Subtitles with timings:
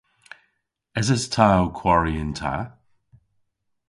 [0.99, 2.55] Eses ta ow kwari yn ta?